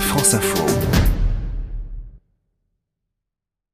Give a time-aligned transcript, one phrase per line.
[0.00, 0.64] France Info.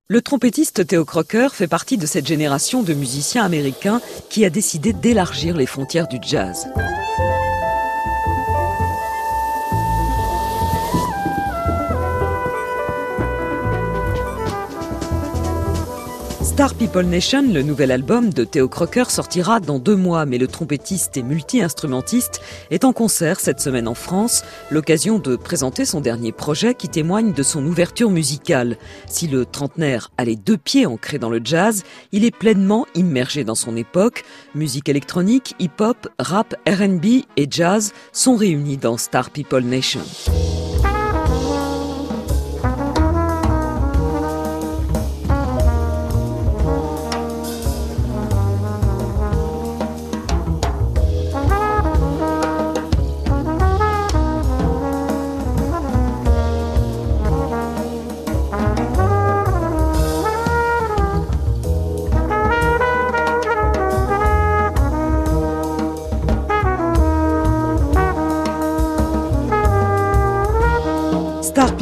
[0.09, 4.93] Le trompettiste Theo Crocker fait partie de cette génération de musiciens américains qui a décidé
[4.93, 6.67] d'élargir les frontières du jazz.
[16.53, 20.47] Star People Nation, le nouvel album de Theo Crocker, sortira dans deux mois, mais le
[20.47, 26.31] trompettiste et multi-instrumentiste est en concert cette semaine en France, l'occasion de présenter son dernier
[26.31, 28.77] projet qui témoigne de son ouverture musicale.
[29.07, 33.45] Si le trentenaire a les deux pieds ancrés dans le jazz, il est pleinement immergé
[33.45, 34.23] dans son époque.
[34.55, 40.03] Musique électronique, hip-hop, rap, R&B et jazz sont réunis dans Star People Nation.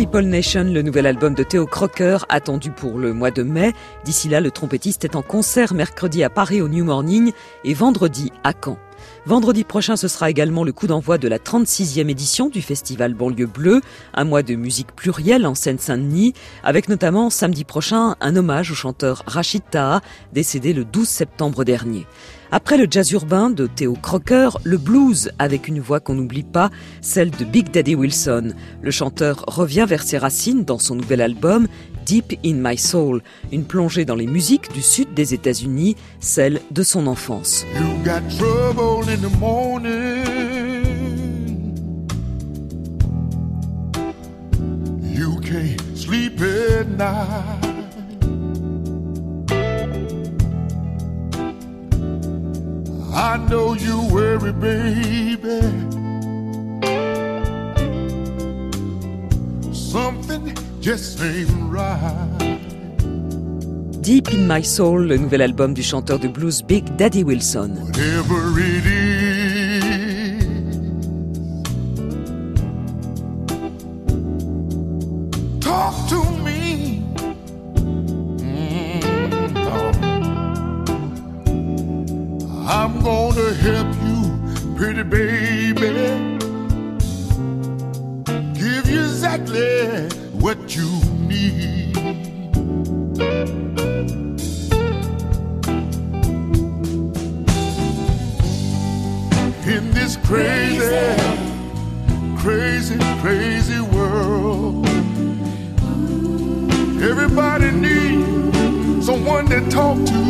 [0.06, 3.74] Nation, le nouvel album de Theo Crocker, attendu pour le mois de mai.
[4.04, 7.32] D'ici là, le trompettiste est en concert mercredi à Paris au New Morning
[7.64, 8.78] et vendredi à Caen.
[9.26, 13.46] Vendredi prochain, ce sera également le coup d'envoi de la 36e édition du festival Banlieue
[13.46, 13.80] Bleue,
[14.14, 16.34] un mois de musique plurielle en Seine-Saint-Denis,
[16.64, 20.00] avec notamment samedi prochain un hommage au chanteur Rachid Taha,
[20.32, 22.06] décédé le 12 septembre dernier.
[22.52, 26.70] Après le jazz urbain de Theo Crocker, le blues avec une voix qu'on n'oublie pas,
[27.00, 28.54] celle de Big Daddy Wilson.
[28.82, 31.68] Le chanteur revient vers ses racines dans son nouvel album
[32.06, 36.82] Deep in My Soul, une plongée dans les musiques du sud des États-Unis, celle de
[36.82, 37.64] son enfance.
[38.98, 40.26] In the morning.
[45.02, 47.60] You can't sleep at night.
[53.14, 55.60] I know you worry, baby.
[59.72, 62.39] Something just ain't right.
[64.02, 67.74] Deep in My Soul, le nouvel album du chanteur de blues Big Daddy Wilson.
[78.38, 79.92] Mm, no.
[82.66, 85.90] I'm gonna help you, pretty baby.
[88.54, 90.08] Give you exactly
[90.40, 90.88] what you
[91.28, 91.79] need.
[100.30, 101.16] Crazy,
[102.38, 104.86] crazy, crazy world.
[107.02, 110.20] Everybody needs someone to talk to.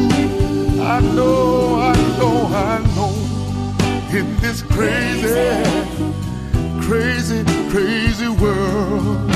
[0.81, 3.13] I know, I know, I know.
[4.19, 5.29] In this crazy,
[6.81, 9.31] crazy, crazy world,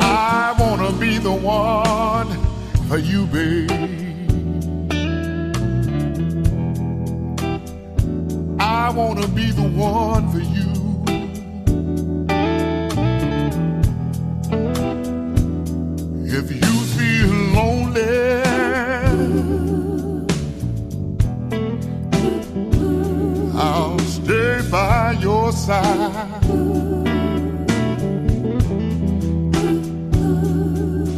[0.00, 2.26] I wanna be the one
[2.88, 4.11] for you, babe.
[8.94, 10.70] Wanna be the one for you.
[16.38, 18.42] If you feel lonely,
[23.54, 26.44] I'll stay by your side.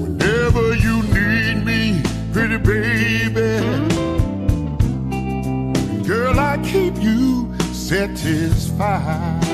[0.02, 2.02] Whenever you need me,
[2.32, 3.50] pretty baby.
[6.06, 7.23] Girl, I keep you
[7.84, 9.44] satisfied.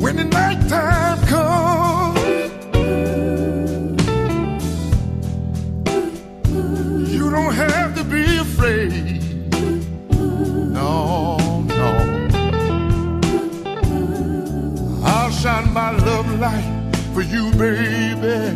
[0.00, 2.20] When the nighttime comes,
[7.12, 9.20] you don't have to be afraid.
[10.72, 11.88] No, no.
[15.04, 18.47] I'll shine my love light for you, baby.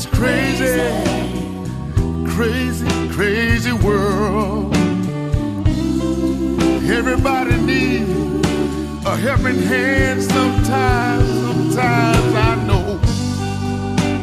[0.00, 0.80] this crazy,
[2.26, 4.74] crazy, crazy world.
[6.88, 8.46] Everybody needs
[9.04, 12.98] a helping hand sometimes, sometimes I know.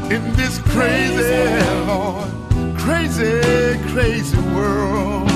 [0.10, 1.46] In this crazy,
[1.86, 2.32] Lord,
[2.80, 5.30] crazy, crazy world,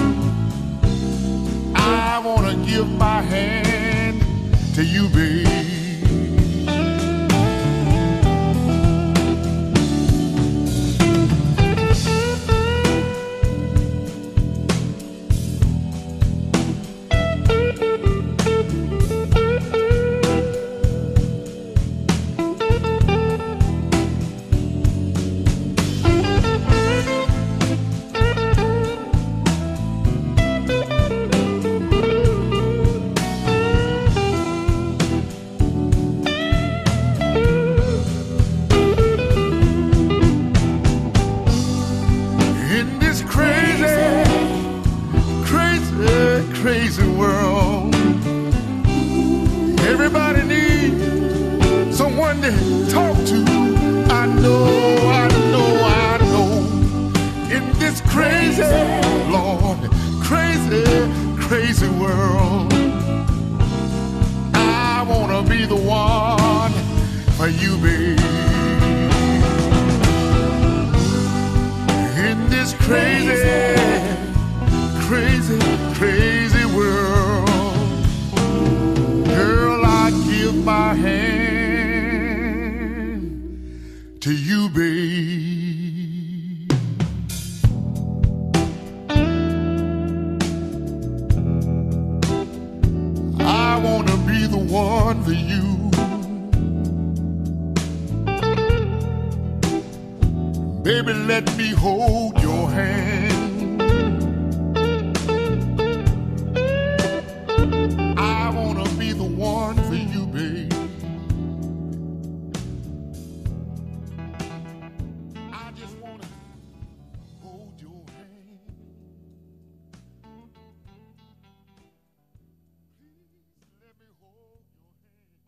[1.76, 4.24] I want to give my hand
[4.76, 5.51] to you, baby.
[46.62, 47.91] crazy world.
[95.30, 95.92] you.
[100.84, 103.41] Baby, let me hold your hand.